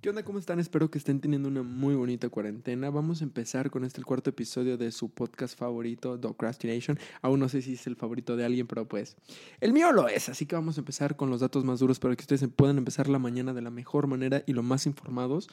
¿Qué 0.00 0.10
onda? 0.10 0.22
¿Cómo 0.22 0.38
están? 0.38 0.60
Espero 0.60 0.92
que 0.92 0.98
estén 0.98 1.20
teniendo 1.20 1.48
una 1.48 1.64
muy 1.64 1.96
bonita 1.96 2.28
cuarentena. 2.28 2.88
Vamos 2.88 3.20
a 3.20 3.24
empezar 3.24 3.68
con 3.68 3.84
este 3.84 3.98
el 3.98 4.06
cuarto 4.06 4.30
episodio 4.30 4.78
de 4.78 4.92
su 4.92 5.10
podcast 5.10 5.58
favorito, 5.58 6.20
Procrastination. 6.20 6.96
Aún 7.20 7.40
no 7.40 7.48
sé 7.48 7.62
si 7.62 7.72
es 7.72 7.84
el 7.88 7.96
favorito 7.96 8.36
de 8.36 8.44
alguien, 8.44 8.68
pero 8.68 8.86
pues 8.86 9.16
el 9.60 9.72
mío 9.72 9.90
lo 9.90 10.06
es. 10.08 10.28
Así 10.28 10.46
que 10.46 10.54
vamos 10.54 10.78
a 10.78 10.82
empezar 10.82 11.16
con 11.16 11.30
los 11.30 11.40
datos 11.40 11.64
más 11.64 11.80
duros 11.80 11.98
para 11.98 12.14
que 12.14 12.22
ustedes 12.22 12.46
puedan 12.54 12.78
empezar 12.78 13.08
la 13.08 13.18
mañana 13.18 13.52
de 13.52 13.60
la 13.60 13.70
mejor 13.70 14.06
manera 14.06 14.44
y 14.46 14.52
lo 14.52 14.62
más 14.62 14.86
informados. 14.86 15.48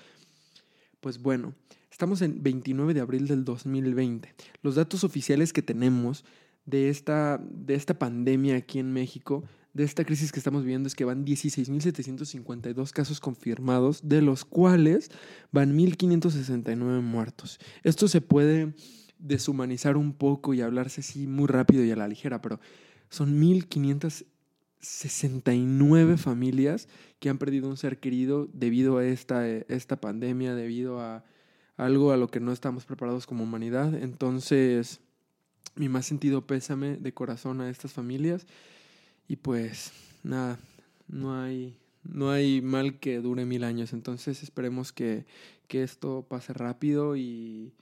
Pues 1.02 1.20
bueno, 1.20 1.56
estamos 1.90 2.22
en 2.22 2.44
29 2.44 2.94
de 2.94 3.00
abril 3.00 3.28
del 3.28 3.46
2020. 3.46 4.32
Los 4.62 4.76
datos 4.76 5.04
oficiales 5.04 5.54
que 5.54 5.64
tenemos 5.64 6.24
de 6.68 6.90
esta, 6.90 7.40
de 7.50 7.74
esta 7.74 7.98
pandemia 7.98 8.58
aquí 8.58 8.78
en 8.78 8.94
México 8.94 9.44
de 9.76 9.83
esta 9.83 10.03
crisis 10.05 10.31
que 10.31 10.39
estamos 10.39 10.63
viviendo 10.63 10.87
es 10.87 10.96
que 10.96 11.03
van 11.03 11.26
16.752 11.26 12.92
casos 12.92 13.19
confirmados, 13.19 14.07
de 14.07 14.21
los 14.21 14.46
cuales 14.46 15.12
van 15.51 15.78
1.569 15.78 17.02
muertos. 17.02 17.59
Esto 17.83 18.07
se 18.07 18.21
puede 18.21 18.73
deshumanizar 19.19 19.97
un 19.97 20.13
poco 20.13 20.53
y 20.53 20.61
hablarse 20.61 21.02
así 21.02 21.27
muy 21.27 21.47
rápido 21.47 21.83
y 21.83 21.91
a 21.91 21.97
la 21.97 22.07
ligera, 22.07 22.41
pero 22.41 22.61
son 23.09 23.41
1.569 23.41 26.17
familias 26.17 26.88
que 27.19 27.27
han 27.27 27.38
perdido 27.38 27.67
un 27.67 27.75
ser 27.75 27.99
querido 27.99 28.47
debido 28.53 28.99
a 28.99 29.05
esta, 29.05 29.45
esta 29.45 29.99
pandemia, 29.99 30.55
debido 30.55 31.02
a 31.02 31.25
algo 31.75 32.13
a 32.13 32.17
lo 32.17 32.30
que 32.30 32.39
no 32.39 32.53
estamos 32.53 32.85
preparados 32.85 33.27
como 33.27 33.44
humanidad. 33.44 33.94
Entonces, 33.94 35.02
mi 35.75 35.89
más 35.89 36.05
sentido 36.05 36.47
pésame 36.47 36.95
de 36.95 37.13
corazón 37.13 37.59
a 37.59 37.69
estas 37.69 37.91
familias 37.91 38.47
y 39.27 39.38
pues 39.38 39.91
nada, 40.23 40.59
no 41.07 41.41
hay, 41.41 41.77
no 42.03 42.31
hay 42.31 42.61
mal 42.61 42.99
que 42.99 43.20
dure 43.20 43.45
mil 43.45 43.63
años. 43.63 43.93
Entonces 43.93 44.43
esperemos 44.43 44.91
que, 44.91 45.25
que 45.67 45.83
esto 45.83 46.25
pase 46.27 46.53
rápido 46.53 47.16
y, 47.16 47.73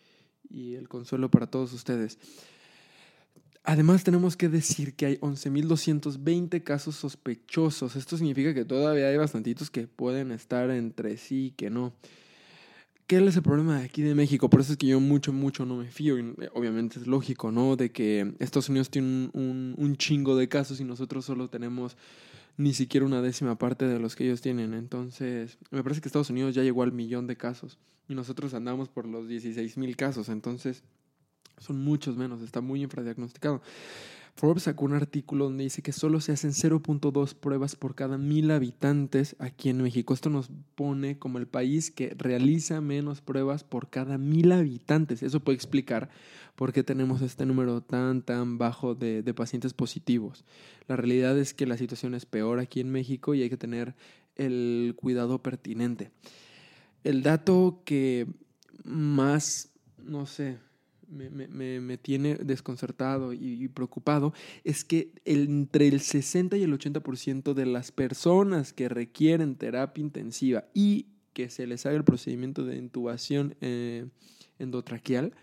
y 0.49 0.76
el 0.76 0.87
consuelo 0.87 1.29
para 1.29 1.48
todos 1.48 1.73
ustedes. 1.73 2.18
Además 3.65 4.03
tenemos 4.03 4.35
que 4.35 4.49
decir 4.49 4.93
que 4.93 5.05
hay 5.05 5.18
11.220 5.18 6.63
casos 6.63 6.95
sospechosos. 6.95 7.96
Esto 7.96 8.18
significa 8.18 8.53
que 8.53 8.65
todavía 8.65 9.07
hay 9.07 9.15
bastantitos 9.15 9.70
que 9.70 9.87
pueden 9.87 10.31
estar 10.31 10.70
entre 10.70 11.18
sí 11.18 11.48
y 11.48 11.51
que 11.51 11.70
no. 11.70 11.93
¿Qué 13.07 13.18
es 13.18 13.35
el 13.35 13.43
problema 13.43 13.79
de 13.79 13.85
aquí 13.85 14.01
de 14.01 14.15
México? 14.15 14.49
Por 14.49 14.62
eso 14.62 14.71
es 14.71 14.77
que 14.77 14.87
yo 14.87 14.99
mucho, 14.99 15.34
mucho 15.34 15.65
no 15.65 15.76
me 15.76 15.87
fío. 15.87 16.18
Y 16.18 16.21
eh, 16.41 16.49
obviamente 16.54 16.99
es 16.99 17.07
lógico, 17.07 17.51
¿no? 17.51 17.76
De 17.76 17.91
que 17.91 18.34
Estados 18.40 18.70
Unidos 18.70 18.90
tiene 18.90 19.29
un, 19.34 19.76
un, 19.77 19.96
chingo 19.98 20.37
de 20.37 20.48
casos 20.48 20.79
y 20.79 20.85
nosotros 20.85 21.26
solo 21.26 21.49
tenemos 21.49 21.98
ni 22.55 22.74
siquiera 22.74 23.05
una 23.05 23.21
décima 23.21 23.57
parte 23.57 23.85
de 23.87 23.99
los 23.99 24.15
que 24.15 24.26
ellos 24.26 24.41
tienen. 24.41 24.74
Entonces, 24.74 25.57
me 25.71 25.84
parece 25.84 26.01
que 26.01 26.07
Estados 26.07 26.29
Unidos 26.29 26.55
ya 26.55 26.63
llegó 26.63 26.84
al 26.84 26.93
millón 26.93 27.27
de 27.27 27.35
casos 27.35 27.77
y 28.07 28.15
nosotros 28.15 28.54
andamos 28.54 28.90
por 28.90 29.05
los 29.05 29.27
16 29.27 29.77
mil 29.77 29.96
casos. 29.98 30.29
Entonces, 30.29 30.84
son 31.57 31.84
muchos 31.84 32.15
menos, 32.15 32.41
está 32.41 32.62
muy 32.62 32.84
infradiagnosticado. 32.84 33.62
Forbes 34.35 34.63
sacó 34.63 34.85
un 34.85 34.93
artículo 34.93 35.45
donde 35.45 35.63
dice 35.63 35.84
que 35.84 35.91
solo 35.91 36.20
se 36.20 36.31
hacen 36.31 36.51
0.2 36.51 37.35
pruebas 37.35 37.76
por 37.76 37.93
cada 37.93 38.17
mil 38.17 38.49
habitantes 38.49 39.35
aquí 39.37 39.70
en 39.70 39.81
México. 39.81 40.13
Esto 40.13 40.31
nos 40.31 40.49
pone 40.75 41.20
como 41.20 41.37
el 41.37 41.48
país 41.48 41.91
que 41.91 42.15
realiza 42.17 42.81
menos 42.81 43.21
pruebas 43.21 43.63
por 43.63 43.90
cada 43.90 44.17
mil 44.17 44.51
habitantes. 44.51 45.21
Eso 45.21 45.40
puede 45.40 45.55
explicar 45.55 46.09
por 46.55 46.73
qué 46.73 46.84
tenemos 46.84 47.21
este 47.21 47.45
número 47.45 47.81
tan, 47.81 48.23
tan 48.23 48.57
bajo 48.57 48.95
de, 48.95 49.21
de 49.21 49.34
pacientes 49.35 49.73
positivos. 49.73 50.45
La 50.87 50.95
realidad 50.95 51.37
es 51.37 51.53
que 51.53 51.68
la 51.68 51.77
situación 51.77 52.15
es 52.15 52.25
peor 52.25 52.59
aquí 52.59 52.79
en 52.79 52.91
México 52.91 53.35
y 53.35 53.43
hay 53.43 53.49
que 53.49 53.57
tener 53.57 53.93
el 54.35 54.95
cuidado 54.95 55.43
pertinente. 55.43 56.09
El 57.03 57.21
dato 57.21 57.81
que 57.85 58.27
más, 58.84 59.70
no 59.97 60.25
sé, 60.25 60.57
me, 61.13 61.29
me, 61.29 61.79
me, 61.79 61.97
tiene 61.97 62.35
desconcertado 62.35 63.33
y, 63.33 63.67
preocupado 63.69 64.33
es 64.63 64.84
que 64.84 65.12
entre 65.25 65.88
el 65.88 66.01
60 66.01 66.57
y 66.57 66.63
el 66.63 66.74
80% 66.78 67.53
de 67.53 67.66
las 67.66 67.91
personas 67.91 68.74
que 68.74 68.90
requieren 68.90 69.56
terapia 69.56 70.02
intensiva 70.02 70.66
y 70.73 71.07
que 71.34 71.50
se 71.50 71.68
les 71.68 71.85
haga 71.85 71.96
el 71.96 72.03
procedimiento 72.03 72.63
de 72.66 72.78
intubación 72.78 73.56
eh, 73.62 74.07
endotraqueal, 74.59 75.34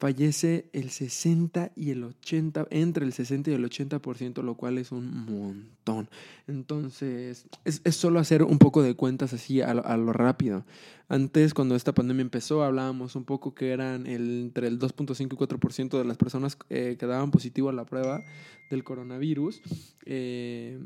fallece 0.00 0.70
el 0.72 0.88
60 0.88 1.72
y 1.76 1.90
el 1.90 2.02
80, 2.02 2.68
entre 2.70 3.04
el 3.04 3.12
60 3.12 3.50
y 3.50 3.54
el 3.54 3.64
80%, 3.68 4.42
lo 4.42 4.54
cual 4.54 4.78
es 4.78 4.92
un 4.92 5.26
montón. 5.26 6.08
Entonces, 6.46 7.46
es, 7.66 7.82
es 7.84 7.96
solo 7.96 8.18
hacer 8.18 8.42
un 8.42 8.58
poco 8.58 8.82
de 8.82 8.94
cuentas 8.94 9.34
así 9.34 9.60
a 9.60 9.74
lo, 9.74 10.12
rápido. 10.14 10.64
Antes, 11.08 11.52
cuando 11.52 11.76
esta 11.76 11.92
pandemia 11.92 12.22
empezó, 12.22 12.64
hablábamos 12.64 13.14
un 13.14 13.24
poco 13.24 13.54
que 13.54 13.72
eran 13.72 14.06
el, 14.06 14.44
entre 14.44 14.68
el 14.68 14.78
2.5 14.78 15.34
y 15.34 15.36
4% 15.36 15.98
de 15.98 16.04
las 16.04 16.16
personas 16.16 16.56
eh, 16.70 16.96
que 16.98 17.04
daban 17.04 17.30
positivo 17.30 17.68
a 17.68 17.74
la 17.74 17.84
prueba 17.84 18.22
del 18.70 18.82
coronavirus. 18.84 19.60
Eh, 20.06 20.80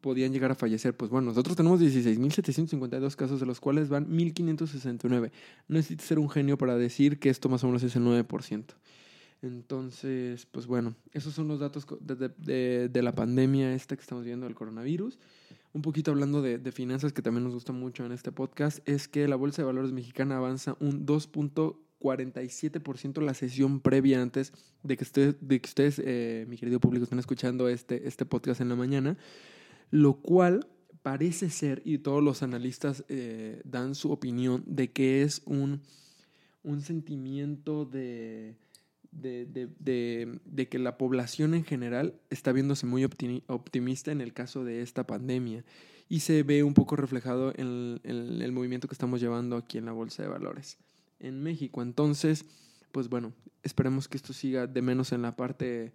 podían 0.00 0.32
llegar 0.32 0.50
a 0.50 0.54
fallecer. 0.54 0.96
Pues 0.96 1.10
bueno, 1.10 1.28
nosotros 1.28 1.56
tenemos 1.56 1.80
16.752 1.80 3.16
casos, 3.16 3.40
de 3.40 3.46
los 3.46 3.60
cuales 3.60 3.88
van 3.88 4.08
1.569. 4.08 5.30
No 5.68 5.76
necesitas 5.76 6.06
ser 6.06 6.18
un 6.18 6.30
genio 6.30 6.58
para 6.58 6.76
decir 6.76 7.18
que 7.18 7.30
esto 7.30 7.48
más 7.48 7.64
o 7.64 7.66
menos 7.66 7.82
es 7.82 7.96
el 7.96 8.02
9%. 8.02 8.64
Entonces, 9.42 10.46
pues 10.46 10.66
bueno, 10.66 10.94
esos 11.12 11.34
son 11.34 11.48
los 11.48 11.60
datos 11.60 11.86
de, 12.00 12.88
de, 12.88 13.02
la 13.02 13.14
pandemia 13.14 13.74
esta 13.74 13.94
que 13.96 14.00
estamos 14.00 14.24
viendo 14.24 14.46
del 14.46 14.54
coronavirus. 14.54 15.18
Un 15.72 15.82
poquito 15.82 16.10
hablando 16.10 16.40
de, 16.40 16.72
finanzas 16.72 17.12
que 17.12 17.20
también 17.20 17.44
nos 17.44 17.52
gusta 17.52 17.72
mucho 17.72 18.06
en 18.06 18.12
este 18.12 18.32
podcast, 18.32 18.78
es 18.88 19.08
que 19.08 19.28
la 19.28 19.36
Bolsa 19.36 19.60
de 19.60 19.66
Valores 19.66 19.92
Mexicana 19.92 20.38
avanza 20.38 20.78
un 20.80 21.04
2.47% 21.04 23.20
la 23.20 23.34
sesión 23.34 23.80
previa 23.80 24.22
antes 24.22 24.54
de 24.82 24.96
que, 24.96 25.04
usted, 25.04 25.36
de 25.38 25.60
que 25.60 25.68
ustedes, 25.68 26.00
eh, 26.02 26.46
mi 26.48 26.56
querido 26.56 26.80
público, 26.80 27.04
estén 27.04 27.18
escuchando 27.18 27.68
este, 27.68 28.08
este 28.08 28.24
podcast 28.24 28.62
en 28.62 28.70
la 28.70 28.76
mañana 28.76 29.18
lo 29.90 30.14
cual 30.14 30.66
parece 31.02 31.50
ser, 31.50 31.82
y 31.84 31.98
todos 31.98 32.22
los 32.22 32.42
analistas 32.42 33.04
eh, 33.08 33.62
dan 33.64 33.94
su 33.94 34.10
opinión, 34.10 34.64
de 34.66 34.90
que 34.90 35.22
es 35.22 35.42
un, 35.46 35.80
un 36.64 36.80
sentimiento 36.82 37.84
de, 37.84 38.56
de, 39.12 39.46
de, 40.44 40.68
que 40.68 40.78
la 40.78 40.98
población 40.98 41.54
en 41.54 41.64
general 41.64 42.14
está 42.30 42.52
viéndose 42.52 42.86
muy 42.86 43.04
optimista 43.04 44.10
en 44.10 44.20
el 44.20 44.32
caso 44.32 44.64
de 44.64 44.82
esta 44.82 45.06
pandemia 45.06 45.64
y 46.08 46.20
se 46.20 46.42
ve 46.42 46.62
un 46.62 46.74
poco 46.74 46.96
reflejado 46.96 47.52
en 47.56 48.00
en 48.04 48.42
el 48.42 48.52
movimiento 48.52 48.88
que 48.88 48.94
estamos 48.94 49.20
llevando 49.20 49.56
aquí 49.56 49.78
en 49.78 49.86
la 49.86 49.92
Bolsa 49.92 50.22
de 50.22 50.28
Valores 50.28 50.78
en 51.20 51.42
México. 51.42 51.82
Entonces, 51.82 52.44
pues 52.92 53.08
bueno, 53.08 53.32
esperemos 53.62 54.08
que 54.08 54.16
esto 54.16 54.32
siga 54.32 54.66
de 54.66 54.82
menos 54.82 55.12
en 55.12 55.22
la 55.22 55.36
parte 55.36 55.92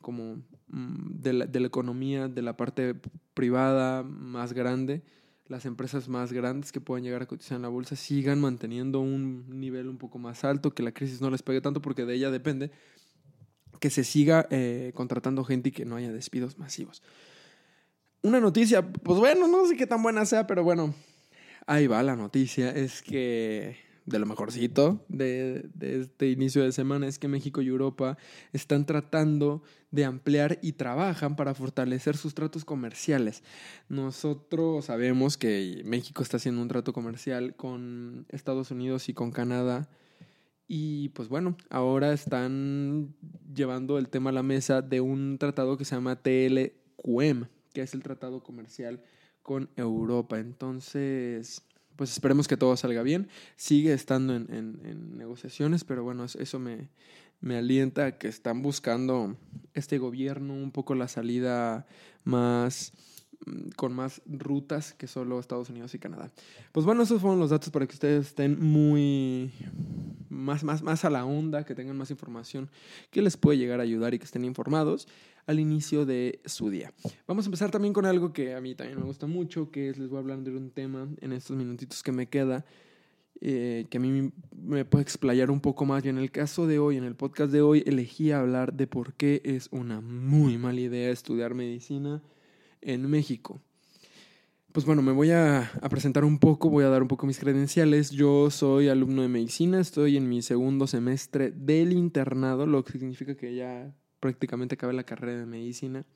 como 0.00 0.36
mm, 0.68 1.20
de 1.20 1.32
la, 1.32 1.46
de 1.46 1.60
la, 1.60 1.66
economía, 1.66 2.28
de 2.28 2.42
la 2.42 2.56
parte 2.56 2.94
privada 3.34 4.02
más 4.02 4.52
grande, 4.52 5.02
las 5.46 5.66
empresas 5.66 6.08
más 6.08 6.32
grandes 6.32 6.72
que 6.72 6.80
puedan 6.80 7.02
llegar 7.02 7.22
a 7.22 7.26
cotizar 7.26 7.56
en 7.56 7.62
la 7.62 7.68
bolsa 7.68 7.96
sigan 7.96 8.40
manteniendo 8.40 9.00
un 9.00 9.60
nivel 9.60 9.88
un 9.88 9.98
poco 9.98 10.18
más 10.18 10.44
alto, 10.44 10.72
que 10.72 10.82
la 10.82 10.92
crisis 10.92 11.20
no 11.20 11.30
les 11.30 11.42
pegue 11.42 11.60
tanto 11.60 11.82
porque 11.82 12.04
de 12.04 12.14
ella 12.14 12.30
depende 12.30 12.70
que 13.80 13.90
se 13.90 14.04
siga 14.04 14.46
eh, 14.50 14.92
contratando 14.94 15.42
gente 15.42 15.70
y 15.70 15.72
que 15.72 15.84
no 15.84 15.96
haya 15.96 16.12
despidos 16.12 16.58
masivos. 16.58 17.02
Una 18.22 18.38
noticia, 18.38 18.86
pues 18.86 19.18
bueno, 19.18 19.48
no 19.48 19.66
sé 19.66 19.76
qué 19.76 19.86
tan 19.86 20.02
buena 20.02 20.26
sea, 20.26 20.46
pero 20.46 20.62
bueno, 20.62 20.94
ahí 21.66 21.86
va 21.86 22.02
la 22.02 22.14
noticia, 22.14 22.70
es 22.70 23.02
que 23.02 23.76
de 24.10 24.18
lo 24.18 24.26
mejorcito 24.26 25.04
de, 25.08 25.70
de, 25.74 26.00
este 26.00 26.28
inicio 26.28 26.62
de 26.62 26.72
semana 26.72 27.06
es 27.06 27.18
que 27.18 27.28
México 27.28 27.62
y 27.62 27.68
Europa 27.68 28.18
están 28.52 28.84
tratando 28.84 29.62
de 29.90 30.04
ampliar 30.04 30.58
y 30.62 30.72
trabajan 30.72 31.36
para 31.36 31.54
fortalecer 31.54 32.16
sus 32.16 32.34
tratos 32.34 32.64
comerciales. 32.64 33.42
Nosotros 33.88 34.84
sabemos 34.86 35.36
que 35.36 35.82
México 35.84 36.22
está 36.22 36.36
haciendo 36.36 36.60
un 36.60 36.68
trato 36.68 36.92
comercial 36.92 37.56
con 37.56 38.26
Estados 38.28 38.70
Unidos 38.70 39.08
y 39.08 39.14
con 39.14 39.30
Canadá. 39.30 39.88
Y 40.68 41.08
pues 41.10 41.28
bueno, 41.28 41.56
ahora 41.68 42.12
están 42.12 43.14
llevando 43.52 43.98
el 43.98 44.08
tema 44.08 44.30
a 44.30 44.32
la 44.32 44.44
mesa 44.44 44.82
de 44.82 45.00
un 45.00 45.38
tratado 45.38 45.76
que 45.76 45.84
se 45.84 45.96
llama 45.96 46.22
TLQM, 46.22 47.46
que 47.72 47.82
es 47.82 47.94
el 47.94 48.02
tratado 48.02 48.42
comercial 48.42 49.02
con 49.42 49.68
Europa. 49.76 50.38
Entonces, 50.38 51.64
pues 52.00 52.12
esperemos 52.12 52.48
que 52.48 52.56
todo 52.56 52.78
salga 52.78 53.02
bien. 53.02 53.28
Sigue 53.56 53.92
estando 53.92 54.34
en, 54.34 54.48
en, 54.50 55.18
negociaciones, 55.18 55.84
pero 55.84 56.02
bueno, 56.02 56.24
eso 56.24 56.58
me, 56.58 56.88
me 57.42 57.58
alienta 57.58 58.06
a 58.06 58.12
que 58.16 58.26
están 58.26 58.62
buscando 58.62 59.36
este 59.74 59.98
gobierno 59.98 60.54
un 60.54 60.70
poco 60.70 60.94
la 60.94 61.08
salida 61.08 61.86
más 62.24 62.94
mm, 63.44 63.72
con 63.76 63.92
más 63.92 64.22
rutas 64.24 64.94
que 64.94 65.08
solo 65.08 65.38
Estados 65.38 65.68
Unidos 65.68 65.94
y 65.94 65.98
Canadá. 65.98 66.30
Pues 66.72 66.86
bueno, 66.86 67.02
esos 67.02 67.20
fueron 67.20 67.38
los 67.38 67.50
datos 67.50 67.68
para 67.68 67.86
que 67.86 67.92
ustedes 67.92 68.28
estén 68.28 68.58
muy 68.58 69.52
más, 70.40 70.64
más, 70.64 70.82
más 70.82 71.04
a 71.04 71.10
la 71.10 71.24
onda, 71.24 71.64
que 71.64 71.74
tengan 71.74 71.96
más 71.96 72.10
información 72.10 72.70
que 73.10 73.22
les 73.22 73.36
puede 73.36 73.58
llegar 73.58 73.80
a 73.80 73.82
ayudar 73.82 74.14
y 74.14 74.18
que 74.18 74.24
estén 74.24 74.44
informados 74.44 75.06
al 75.46 75.58
inicio 75.58 76.06
de 76.06 76.40
su 76.44 76.70
día. 76.70 76.92
Vamos 77.26 77.44
a 77.44 77.48
empezar 77.48 77.70
también 77.70 77.92
con 77.92 78.06
algo 78.06 78.32
que 78.32 78.54
a 78.54 78.60
mí 78.60 78.74
también 78.74 78.98
me 78.98 79.04
gusta 79.04 79.26
mucho, 79.26 79.70
que 79.70 79.90
es, 79.90 79.98
les 79.98 80.08
voy 80.08 80.18
a 80.18 80.20
hablar 80.20 80.40
de 80.40 80.56
un 80.56 80.70
tema 80.70 81.08
en 81.20 81.32
estos 81.32 81.56
minutitos 81.56 82.02
que 82.02 82.12
me 82.12 82.28
queda, 82.28 82.64
eh, 83.40 83.86
que 83.90 83.98
a 83.98 84.00
mí 84.00 84.32
me 84.54 84.84
puede 84.84 85.02
explayar 85.02 85.50
un 85.50 85.60
poco 85.60 85.86
más. 85.86 86.04
Y 86.04 86.08
en 86.08 86.18
el 86.18 86.30
caso 86.30 86.66
de 86.66 86.78
hoy, 86.78 86.96
en 86.96 87.04
el 87.04 87.16
podcast 87.16 87.52
de 87.52 87.62
hoy, 87.62 87.82
elegí 87.86 88.32
hablar 88.32 88.74
de 88.74 88.86
por 88.86 89.14
qué 89.14 89.40
es 89.44 89.68
una 89.72 90.00
muy 90.00 90.58
mala 90.58 90.80
idea 90.80 91.10
estudiar 91.10 91.54
medicina 91.54 92.22
en 92.80 93.08
México. 93.08 93.60
Pues 94.72 94.86
bueno, 94.86 95.02
me 95.02 95.10
voy 95.10 95.32
a, 95.32 95.68
presentar 95.90 96.24
un 96.24 96.38
poco, 96.38 96.70
voy 96.70 96.84
a 96.84 96.88
dar 96.88 97.02
un 97.02 97.08
poco 97.08 97.26
mis 97.26 97.40
credenciales. 97.40 98.10
Yo 98.10 98.50
soy 98.50 98.88
alumno 98.88 99.22
de 99.22 99.28
medicina, 99.28 99.80
estoy 99.80 100.16
en 100.16 100.28
mi 100.28 100.42
segundo 100.42 100.86
semestre 100.86 101.50
del 101.50 101.92
internado, 101.92 102.66
lo 102.66 102.84
que 102.84 102.92
significa 102.92 103.36
que 103.36 103.56
ya 103.56 103.92
prácticamente 104.20 104.76
acabé 104.76 104.92
la 104.92 105.02
carrera 105.02 105.40
de 105.40 105.46
medicina. 105.46 106.06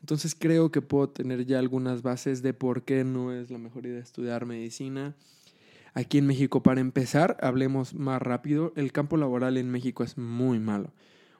Entonces 0.00 0.34
creo 0.34 0.72
que 0.72 0.82
puedo 0.82 1.10
tener 1.10 1.46
ya 1.46 1.60
algunas 1.60 2.02
bases 2.02 2.42
de 2.42 2.54
por 2.54 2.82
qué 2.82 3.04
no 3.04 3.32
es 3.32 3.52
la 3.52 3.58
mejor 3.58 3.86
idea 3.86 4.00
estudiar 4.00 4.46
medicina. 4.46 5.14
Aquí 5.94 6.18
en 6.18 6.26
México, 6.26 6.64
para 6.64 6.80
empezar, 6.80 7.36
hablemos 7.40 7.94
más 7.94 8.20
rápido, 8.20 8.72
el 8.74 8.90
campo 8.90 9.16
laboral 9.16 9.58
en 9.58 9.70
México 9.70 10.02
es 10.02 10.18
muy 10.18 10.58
malo. 10.58 10.92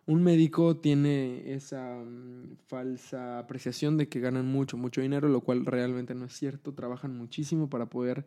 Un 0.07 0.23
médico 0.23 0.77
tiene 0.77 1.53
esa 1.53 1.97
mm, 1.97 2.57
falsa 2.67 3.39
apreciación 3.39 3.97
de 3.97 4.09
que 4.09 4.21
ganan 4.21 4.47
mucho, 4.47 4.77
mucho 4.77 5.01
dinero, 5.01 5.29
lo 5.29 5.41
cual 5.41 5.67
realmente 5.67 6.15
no 6.15 6.27
es 6.27 6.33
cierto. 6.33 6.73
Trabajan 6.73 7.17
muchísimo 7.17 7.69
para 7.69 7.87
poder 7.87 8.25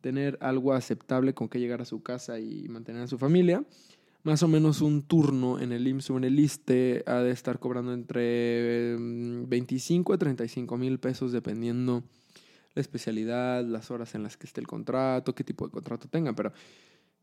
tener 0.00 0.38
algo 0.40 0.72
aceptable 0.72 1.34
con 1.34 1.48
que 1.48 1.60
llegar 1.60 1.80
a 1.80 1.84
su 1.84 2.02
casa 2.02 2.40
y 2.40 2.68
mantener 2.68 3.02
a 3.02 3.06
su 3.06 3.18
familia 3.18 3.64
más 4.22 4.42
o 4.42 4.48
menos 4.48 4.82
un 4.82 5.02
turno 5.02 5.58
en 5.58 5.72
el 5.72 5.86
IMSS 5.86 6.10
o 6.10 6.16
en 6.18 6.24
el 6.24 6.38
ISTE 6.38 7.02
ha 7.06 7.16
de 7.16 7.30
estar 7.30 7.58
cobrando 7.58 7.94
entre 7.94 8.96
25 8.96 10.12
mm, 10.12 10.14
a 10.14 10.18
35 10.18 10.76
mil 10.76 10.98
pesos 10.98 11.32
dependiendo 11.32 12.04
la 12.74 12.82
especialidad, 12.82 13.64
las 13.64 13.90
horas 13.90 14.14
en 14.14 14.22
las 14.22 14.36
que 14.36 14.46
esté 14.46 14.60
el 14.60 14.66
contrato, 14.66 15.34
qué 15.34 15.42
tipo 15.42 15.66
de 15.66 15.72
contrato 15.72 16.08
tenga, 16.08 16.34
pero 16.34 16.52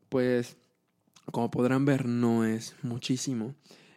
pues 0.08 0.56
como 1.30 1.50
podrán 1.50 1.84
ver 1.84 2.06
no 2.06 2.44
es 2.44 2.74
muchísimo. 2.82 3.54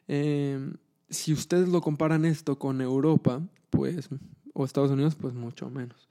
Em, 0.07 0.73
si 1.09 1.33
ustedes 1.33 1.69
lo 1.69 1.81
comparan 1.81 2.25
esto 2.25 2.57
con 2.57 2.81
Europa, 2.81 3.41
pues, 3.69 4.09
o 4.53 4.65
Estados 4.65 4.91
Unidos, 4.91 5.15
pues 5.15 5.33
mucho 5.33 5.69
menos 5.69 6.09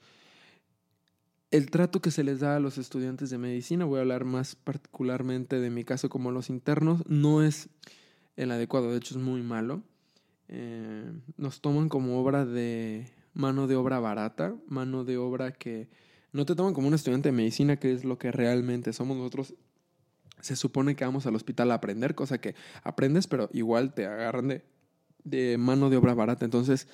el 1.50 1.70
trato 1.70 2.00
que 2.00 2.10
se 2.10 2.22
les 2.22 2.40
da 2.40 2.56
a 2.56 2.60
los 2.60 2.78
estudiantes 2.78 3.30
de 3.30 3.38
medicina, 3.38 3.84
voy 3.84 3.98
a 3.98 4.02
hablar 4.02 4.24
más 4.24 4.54
particularmente 4.54 5.58
de 5.58 5.70
mi 5.70 5.84
caso 5.84 6.08
como 6.08 6.30
los 6.30 6.48
internos, 6.48 7.02
no 7.08 7.42
es 7.42 7.68
el 8.36 8.52
adecuado, 8.52 8.90
de 8.90 8.98
hecho 8.98 9.16
es 9.16 9.20
muy 9.20 9.42
malo. 9.42 9.82
Eh, 10.48 11.10
nos 11.36 11.60
toman 11.60 11.88
como 11.88 12.20
obra 12.20 12.44
de 12.44 13.08
mano 13.34 13.66
de 13.66 13.76
obra 13.76 13.98
barata, 13.98 14.54
mano 14.68 15.04
de 15.04 15.16
obra 15.16 15.52
que 15.52 15.88
no 16.32 16.44
te 16.44 16.54
toman 16.54 16.74
como 16.74 16.88
un 16.88 16.94
estudiante 16.94 17.30
de 17.30 17.36
medicina, 17.36 17.76
que 17.76 17.92
es 17.92 18.04
lo 18.04 18.18
que 18.18 18.30
realmente 18.30 18.92
somos 18.92 19.16
nosotros. 19.16 19.54
Se 20.40 20.56
supone 20.56 20.96
que 20.96 21.04
vamos 21.04 21.26
al 21.26 21.34
hospital 21.34 21.70
a 21.70 21.74
aprender, 21.74 22.14
cosa 22.14 22.40
que 22.40 22.54
aprendes, 22.82 23.26
pero 23.26 23.50
igual 23.52 23.94
te 23.94 24.06
agarran 24.06 24.62
de, 25.24 25.58
mano 25.58 25.90
de 25.90 25.96
obra 25.96 26.14
barata. 26.14 26.44
Entonces, 26.44 26.88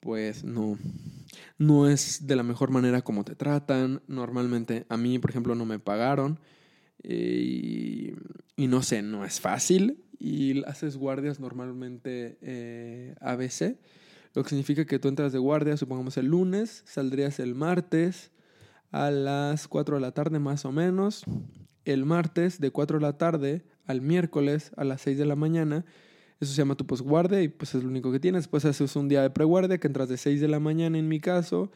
pues 0.00 0.44
no, 0.44 0.78
no 1.58 1.88
es 1.88 2.26
de 2.26 2.36
la 2.36 2.42
mejor 2.42 2.70
manera 2.70 3.02
como 3.02 3.24
te 3.24 3.34
tratan. 3.34 4.02
Normalmente 4.06 4.86
a 4.88 4.96
mí, 4.96 5.18
por 5.18 5.30
ejemplo, 5.30 5.54
no 5.54 5.64
me 5.64 5.78
pagaron 5.78 6.38
eh, 7.02 8.14
y, 8.56 8.66
no 8.66 8.82
sé, 8.82 9.02
no 9.02 9.24
es 9.24 9.40
fácil. 9.40 10.04
Y 10.18 10.64
haces 10.64 10.96
guardias 10.96 11.38
normalmente 11.38 12.38
eh, 12.42 13.14
ABC, 13.20 13.78
lo 14.34 14.42
que 14.42 14.48
significa 14.50 14.84
que 14.84 14.98
tú 14.98 15.08
entras 15.08 15.32
de 15.32 15.38
guardia, 15.38 15.76
supongamos 15.76 16.16
el 16.16 16.26
lunes, 16.26 16.82
saldrías 16.86 17.38
el 17.38 17.54
martes 17.54 18.32
a 18.90 19.10
las 19.10 19.68
4 19.68 19.96
de 19.96 20.00
la 20.00 20.12
tarde 20.12 20.38
más 20.38 20.64
o 20.64 20.72
menos. 20.72 21.24
El 21.92 22.04
martes 22.04 22.60
de 22.60 22.70
4 22.70 22.98
de 22.98 23.02
la 23.02 23.18
tarde 23.18 23.62
al 23.86 24.00
miércoles 24.00 24.72
a 24.76 24.84
las 24.84 25.00
6 25.02 25.18
de 25.18 25.24
la 25.26 25.36
mañana 25.36 25.84
eso 26.40 26.52
se 26.52 26.58
llama 26.58 26.76
tu 26.76 26.86
posguardia 26.86 27.42
y 27.42 27.48
pues 27.48 27.74
es 27.74 27.82
lo 27.82 27.88
único 27.88 28.12
que 28.12 28.20
tienes. 28.20 28.44
Después 28.44 28.64
haces 28.64 28.94
un 28.94 29.08
día 29.08 29.22
de 29.22 29.30
preguardia 29.30 29.78
que 29.78 29.88
entras 29.88 30.08
de 30.08 30.16
6 30.16 30.40
de 30.40 30.48
la 30.48 30.60
mañana 30.60 30.98
en 30.98 31.08
mi 31.08 31.18
caso, 31.18 31.70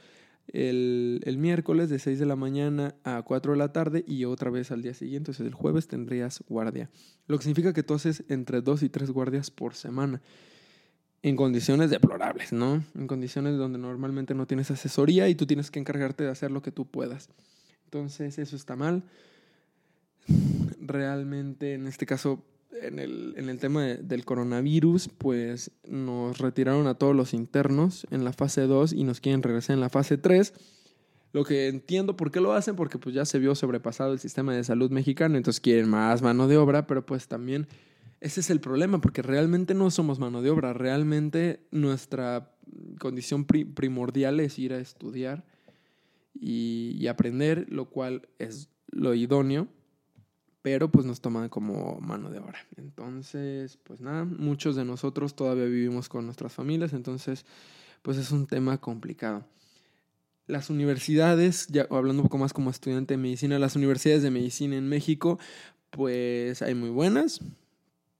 el, 0.48 1.20
el, 1.24 1.38
miércoles 1.38 1.88
de 1.90 1.98
6 1.98 2.18
de 2.18 2.26
la 2.26 2.36
mañana 2.36 2.94
a 3.02 3.22
4 3.22 3.52
de 3.52 3.58
la 3.58 3.72
tarde 3.72 4.04
y 4.06 4.24
otra 4.24 4.50
vez 4.50 4.70
al 4.70 4.82
día 4.82 4.94
siguiente, 4.94 5.32
sea, 5.32 5.46
el 5.46 5.54
jueves 5.54 5.88
tendrías 5.88 6.44
guardia. 6.48 6.90
Lo 7.26 7.38
que 7.38 7.44
significa 7.44 7.72
que 7.72 7.82
tú 7.82 7.94
haces 7.94 8.24
entre 8.28 8.60
2 8.60 8.84
y 8.84 8.88
3 8.88 9.10
guardias 9.10 9.50
por 9.50 9.74
semana. 9.74 10.22
En 11.24 11.36
condiciones 11.36 11.90
deplorables, 11.90 12.52
¿no? 12.52 12.84
En 12.96 13.06
condiciones 13.06 13.56
donde 13.56 13.78
normalmente 13.78 14.34
no 14.34 14.46
tienes 14.46 14.70
asesoría 14.70 15.28
y 15.28 15.34
tú 15.34 15.46
tienes 15.46 15.70
que 15.70 15.78
encargarte 15.78 16.24
de 16.24 16.30
hacer 16.30 16.50
lo 16.50 16.62
que 16.62 16.72
tú 16.72 16.86
puedas. 16.86 17.30
Entonces, 17.84 18.38
eso 18.38 18.56
está 18.56 18.74
mal. 18.74 19.04
Realmente, 20.80 21.74
en 21.74 21.86
este 21.86 22.06
caso, 22.06 22.44
en 22.80 22.98
el, 22.98 23.34
en 23.36 23.48
el 23.48 23.58
tema 23.58 23.84
del 23.84 24.24
coronavirus, 24.24 25.08
pues 25.08 25.70
nos 25.86 26.38
retiraron 26.38 26.86
a 26.86 26.94
todos 26.94 27.14
los 27.14 27.34
internos 27.34 28.06
en 28.10 28.24
la 28.24 28.32
fase 28.32 28.62
2 28.62 28.92
y 28.92 29.04
nos 29.04 29.20
quieren 29.20 29.42
regresar 29.42 29.74
en 29.74 29.80
la 29.80 29.88
fase 29.88 30.18
3. 30.18 30.52
Lo 31.32 31.44
que 31.44 31.68
entiendo 31.68 32.16
por 32.16 32.30
qué 32.30 32.40
lo 32.40 32.52
hacen, 32.52 32.76
porque 32.76 32.98
pues 32.98 33.14
ya 33.14 33.24
se 33.24 33.38
vio 33.38 33.54
sobrepasado 33.54 34.12
el 34.12 34.18
sistema 34.18 34.54
de 34.54 34.64
salud 34.64 34.90
mexicano, 34.90 35.36
entonces 35.36 35.60
quieren 35.60 35.88
más 35.88 36.20
mano 36.20 36.46
de 36.46 36.58
obra, 36.58 36.86
pero 36.86 37.06
pues 37.06 37.26
también 37.26 37.66
ese 38.20 38.40
es 38.40 38.50
el 38.50 38.60
problema, 38.60 39.00
porque 39.00 39.22
realmente 39.22 39.74
no 39.74 39.90
somos 39.90 40.18
mano 40.18 40.42
de 40.42 40.50
obra, 40.50 40.74
realmente 40.74 41.60
nuestra 41.70 42.54
condición 42.98 43.46
primordial 43.46 44.40
es 44.40 44.58
ir 44.58 44.74
a 44.74 44.78
estudiar 44.78 45.44
y, 46.34 46.96
y 46.98 47.06
aprender, 47.06 47.66
lo 47.70 47.88
cual 47.88 48.28
es 48.38 48.68
lo 48.88 49.14
idóneo 49.14 49.68
pero 50.62 50.88
pues 50.90 51.04
nos 51.04 51.20
toman 51.20 51.48
como 51.48 52.00
mano 52.00 52.30
de 52.30 52.38
obra. 52.38 52.66
Entonces, 52.76 53.78
pues 53.82 54.00
nada, 54.00 54.24
muchos 54.24 54.76
de 54.76 54.84
nosotros 54.84 55.34
todavía 55.34 55.64
vivimos 55.64 56.08
con 56.08 56.24
nuestras 56.24 56.52
familias, 56.52 56.92
entonces 56.92 57.44
pues 58.02 58.16
es 58.16 58.30
un 58.30 58.46
tema 58.46 58.78
complicado. 58.78 59.44
Las 60.46 60.70
universidades, 60.70 61.66
ya 61.68 61.86
hablando 61.90 62.22
un 62.22 62.28
poco 62.28 62.38
más 62.38 62.52
como 62.52 62.70
estudiante 62.70 63.14
de 63.14 63.18
medicina, 63.18 63.58
las 63.58 63.76
universidades 63.76 64.22
de 64.22 64.30
medicina 64.30 64.76
en 64.76 64.88
México, 64.88 65.38
pues 65.90 66.62
hay 66.62 66.74
muy 66.74 66.90
buenas, 66.90 67.40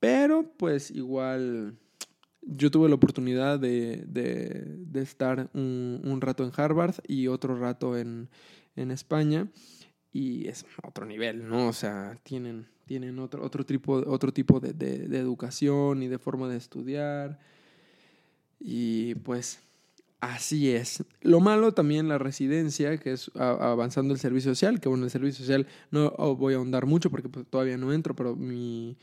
pero 0.00 0.52
pues 0.56 0.90
igual 0.90 1.76
yo 2.42 2.70
tuve 2.70 2.88
la 2.88 2.96
oportunidad 2.96 3.60
de, 3.60 4.04
de, 4.06 5.00
estar 5.00 5.48
un, 5.54 6.00
un, 6.04 6.20
rato 6.20 6.44
en 6.44 6.50
Harvard 6.54 6.96
y 7.06 7.28
otro 7.28 7.56
rato 7.56 7.96
en, 7.96 8.28
en 8.74 8.90
España 8.90 9.48
y 10.12 10.46
es 10.48 10.66
otro 10.82 11.06
nivel, 11.06 11.48
¿no? 11.48 11.68
O 11.68 11.72
sea, 11.72 12.18
tienen, 12.22 12.66
tienen 12.86 13.18
otro, 13.18 13.42
otro 13.44 13.64
tipo, 13.64 13.94
otro 14.06 14.32
tipo 14.32 14.60
de, 14.60 14.72
de, 14.74 15.18
educación 15.18 16.02
y 16.02 16.08
de 16.08 16.18
forma 16.18 16.48
de 16.48 16.58
estudiar. 16.58 17.38
Y 18.60 19.14
pues 19.16 19.60
así 20.20 20.70
es. 20.70 21.04
Lo 21.22 21.40
malo 21.40 21.72
también 21.72 22.08
la 22.08 22.18
residencia, 22.18 22.98
que 22.98 23.12
es 23.12 23.30
avanzando 23.36 24.12
el 24.12 24.20
servicio 24.20 24.50
social, 24.50 24.80
que 24.80 24.88
bueno, 24.88 25.04
el 25.04 25.10
servicio 25.10 25.44
social 25.44 25.66
no 25.90 26.10
voy 26.36 26.54
a 26.54 26.58
ahondar 26.58 26.86
mucho 26.86 27.10
porque 27.10 27.28
pues, 27.28 27.46
todavía 27.48 27.78
no 27.78 27.92
entro, 27.92 28.14
pero 28.14 28.36
mi, 28.36 28.98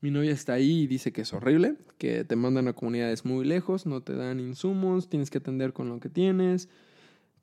mi 0.00 0.10
novia 0.10 0.30
está 0.30 0.52
ahí 0.54 0.82
y 0.82 0.86
dice 0.86 1.12
que 1.12 1.22
es 1.22 1.32
horrible, 1.32 1.76
que 1.98 2.24
te 2.24 2.36
mandan 2.36 2.68
a 2.68 2.74
comunidades 2.74 3.24
muy 3.24 3.44
lejos, 3.44 3.86
no 3.86 4.02
te 4.02 4.14
dan 4.14 4.38
insumos, 4.38 5.08
tienes 5.08 5.30
que 5.30 5.38
atender 5.38 5.72
con 5.72 5.88
lo 5.88 5.98
que 5.98 6.08
tienes. 6.08 6.68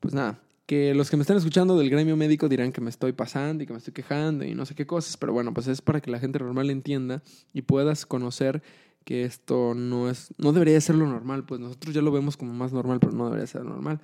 Pues 0.00 0.14
nada, 0.14 0.40
que 0.66 0.94
los 0.94 1.10
que 1.10 1.16
me 1.16 1.22
están 1.22 1.36
escuchando 1.36 1.76
del 1.76 1.90
gremio 1.90 2.16
médico 2.16 2.48
dirán 2.48 2.72
que 2.72 2.80
me 2.80 2.90
estoy 2.90 3.12
pasando 3.12 3.62
y 3.62 3.66
que 3.66 3.72
me 3.72 3.78
estoy 3.78 3.92
quejando 3.92 4.44
y 4.44 4.54
no 4.54 4.64
sé 4.64 4.74
qué 4.74 4.86
cosas, 4.86 5.16
pero 5.16 5.32
bueno, 5.32 5.52
pues 5.52 5.66
es 5.66 5.82
para 5.82 6.00
que 6.00 6.10
la 6.10 6.18
gente 6.18 6.38
normal 6.38 6.70
entienda 6.70 7.22
y 7.52 7.62
puedas 7.62 8.06
conocer 8.06 8.62
que 9.04 9.24
esto 9.24 9.74
no 9.74 10.08
es, 10.08 10.32
no 10.38 10.52
debería 10.52 10.80
ser 10.80 10.94
lo 10.94 11.06
normal, 11.06 11.44
pues 11.44 11.60
nosotros 11.60 11.94
ya 11.94 12.02
lo 12.02 12.12
vemos 12.12 12.36
como 12.36 12.52
más 12.52 12.72
normal, 12.72 13.00
pero 13.00 13.12
no 13.12 13.24
debería 13.26 13.46
ser 13.46 13.64
normal. 13.64 14.00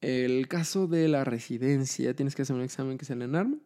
El 0.00 0.48
caso 0.48 0.86
de 0.86 1.08
la 1.08 1.24
residencia, 1.24 2.14
tienes 2.14 2.34
que 2.34 2.42
hacer 2.42 2.56
un 2.56 2.62
examen 2.62 2.98
que 2.98 3.04
es 3.04 3.10
el 3.10 3.22
ENARM, 3.22 3.60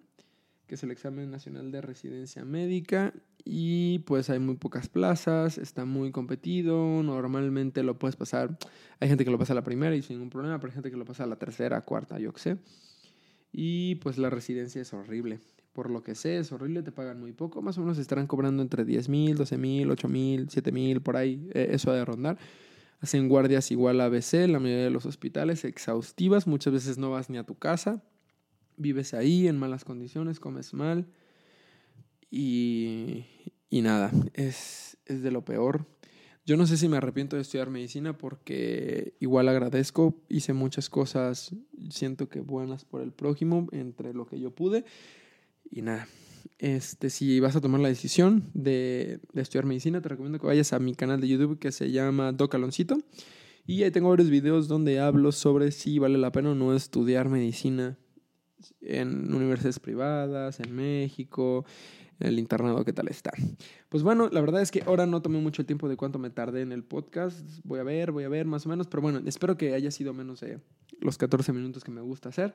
que 0.66 0.74
es 0.74 0.82
el 0.82 0.90
examen 0.90 1.30
nacional 1.30 1.70
de 1.72 1.80
residencia 1.80 2.44
médica 2.44 3.14
y 3.50 4.00
pues 4.00 4.28
hay 4.28 4.38
muy 4.40 4.56
pocas 4.56 4.90
plazas, 4.90 5.56
está 5.56 5.86
muy 5.86 6.12
competido, 6.12 7.02
normalmente 7.02 7.82
lo 7.82 7.98
puedes 7.98 8.14
pasar, 8.14 8.58
hay 9.00 9.08
gente 9.08 9.24
que 9.24 9.30
lo 9.30 9.38
pasa 9.38 9.54
a 9.54 9.56
la 9.56 9.64
primera 9.64 9.96
y 9.96 10.02
sin 10.02 10.16
ningún 10.16 10.28
problema, 10.28 10.60
pero 10.60 10.70
hay 10.70 10.74
gente 10.74 10.90
que 10.90 10.98
lo 10.98 11.06
pasa 11.06 11.24
a 11.24 11.26
la 11.26 11.36
tercera, 11.36 11.80
cuarta, 11.80 12.18
yo 12.18 12.30
qué 12.34 12.40
sé. 12.40 12.58
Y 13.50 13.94
pues 13.96 14.18
la 14.18 14.28
residencia 14.28 14.82
es 14.82 14.92
horrible, 14.92 15.40
por 15.72 15.88
lo 15.88 16.02
que 16.02 16.14
sé, 16.14 16.36
es 16.36 16.52
horrible, 16.52 16.82
te 16.82 16.92
pagan 16.92 17.20
muy 17.20 17.32
poco, 17.32 17.62
más 17.62 17.78
o 17.78 17.80
menos 17.80 17.96
estarán 17.96 18.26
cobrando 18.26 18.62
entre 18.62 18.84
10 18.84 19.08
mil, 19.08 19.36
12 19.38 19.56
mil, 19.56 19.90
8 19.90 20.08
mil, 20.08 20.50
7 20.50 20.70
mil, 20.70 21.00
por 21.00 21.16
ahí, 21.16 21.48
eh, 21.54 21.68
eso 21.70 21.90
de 21.90 22.04
rondar. 22.04 22.36
Hacen 23.00 23.30
guardias 23.30 23.70
igual 23.70 24.02
a 24.02 24.04
ABC, 24.04 24.46
la 24.46 24.60
mayoría 24.60 24.84
de 24.84 24.90
los 24.90 25.06
hospitales, 25.06 25.64
exhaustivas, 25.64 26.46
muchas 26.46 26.74
veces 26.74 26.98
no 26.98 27.12
vas 27.12 27.30
ni 27.30 27.38
a 27.38 27.44
tu 27.44 27.54
casa, 27.54 28.02
vives 28.76 29.14
ahí 29.14 29.48
en 29.48 29.58
malas 29.58 29.86
condiciones, 29.86 30.38
comes 30.38 30.74
mal 30.74 31.08
Y, 32.30 33.24
y 33.70 33.82
nada, 33.82 34.10
es, 34.34 34.98
es 35.06 35.22
de 35.22 35.30
lo 35.30 35.44
peor. 35.44 35.86
Yo 36.48 36.56
no 36.56 36.66
sé 36.66 36.78
si 36.78 36.88
me 36.88 36.96
arrepiento 36.96 37.36
de 37.36 37.42
estudiar 37.42 37.68
medicina 37.68 38.16
porque 38.16 39.14
igual 39.20 39.48
agradezco, 39.48 40.14
hice 40.30 40.54
muchas 40.54 40.88
cosas, 40.88 41.54
siento 41.90 42.30
que 42.30 42.40
buenas 42.40 42.86
por 42.86 43.02
el 43.02 43.12
prójimo 43.12 43.68
entre 43.70 44.14
lo 44.14 44.26
que 44.26 44.40
yo 44.40 44.54
pude. 44.54 44.86
Y 45.70 45.82
nada, 45.82 46.08
este, 46.58 47.10
si 47.10 47.38
vas 47.40 47.54
a 47.54 47.60
tomar 47.60 47.80
la 47.80 47.88
decisión 47.88 48.50
de, 48.54 49.20
estudiar 49.34 49.66
medicina, 49.66 50.00
te 50.00 50.08
recomiendo 50.08 50.38
que 50.38 50.46
vayas 50.46 50.72
a 50.72 50.78
mi 50.78 50.94
canal 50.94 51.20
de 51.20 51.28
YouTube 51.28 51.58
que 51.58 51.70
se 51.70 51.90
llama 51.90 52.32
Docaloncito. 52.32 52.98
Y 53.66 53.82
ahí 53.82 53.90
tengo 53.90 54.08
varios 54.08 54.30
videos 54.30 54.68
donde 54.68 54.98
hablo 55.00 55.32
sobre 55.32 55.70
si 55.70 55.98
vale 55.98 56.16
la 56.16 56.32
pena 56.32 56.52
o 56.52 56.54
no 56.54 56.74
estudiar 56.74 57.28
medicina 57.28 57.98
en 58.80 59.34
universidades 59.34 59.78
privadas, 59.78 60.60
en 60.60 60.74
México, 60.74 61.66
el 62.20 62.38
internado, 62.38 62.84
¿qué 62.84 62.92
tal 62.92 63.08
está? 63.08 63.32
Pues 63.88 64.02
bueno, 64.02 64.28
la 64.30 64.40
verdad 64.40 64.62
es 64.62 64.70
que 64.70 64.82
ahora 64.86 65.06
no 65.06 65.22
tomé 65.22 65.38
mucho 65.38 65.64
tiempo 65.64 65.88
de 65.88 65.96
cuánto 65.96 66.18
me 66.18 66.30
tardé 66.30 66.62
en 66.62 66.72
el 66.72 66.82
podcast. 66.82 67.40
Voy 67.64 67.78
a 67.78 67.82
ver, 67.82 68.12
voy 68.12 68.24
a 68.24 68.28
ver 68.28 68.46
más 68.46 68.66
o 68.66 68.68
menos, 68.68 68.86
pero 68.86 69.02
bueno, 69.02 69.20
espero 69.24 69.56
que 69.56 69.74
haya 69.74 69.90
sido 69.90 70.12
menos 70.12 70.40
de 70.40 70.58
los 71.00 71.18
14 71.18 71.52
minutos 71.52 71.84
que 71.84 71.90
me 71.90 72.00
gusta 72.00 72.28
hacer. 72.28 72.54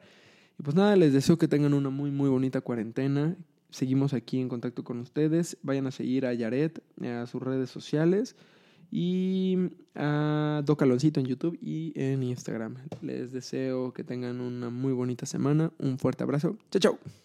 Y 0.59 0.63
pues 0.63 0.75
nada, 0.75 0.95
les 0.95 1.13
deseo 1.13 1.37
que 1.37 1.47
tengan 1.47 1.73
una 1.73 1.89
muy, 1.89 2.11
muy 2.11 2.29
bonita 2.29 2.61
cuarentena. 2.61 3.35
Seguimos 3.69 4.13
aquí 4.13 4.39
en 4.39 4.49
contacto 4.49 4.83
con 4.83 4.99
ustedes. 4.99 5.57
Vayan 5.63 5.87
a 5.87 5.91
seguir 5.91 6.25
a 6.25 6.33
Yaret, 6.33 6.83
a 7.01 7.25
sus 7.25 7.41
redes 7.41 7.71
sociales 7.71 8.35
y 8.91 9.57
a 9.95 10.61
Docaloncito 10.63 11.19
en 11.19 11.25
YouTube 11.25 11.57
y 11.59 11.91
en 11.95 12.21
Instagram. 12.21 12.75
Les 13.01 13.31
deseo 13.31 13.91
que 13.91 14.03
tengan 14.03 14.39
una 14.39 14.69
muy 14.69 14.93
bonita 14.93 15.25
semana. 15.25 15.71
Un 15.79 15.97
fuerte 15.97 16.23
abrazo. 16.23 16.57
Chao, 16.69 16.79
chao. 16.79 17.22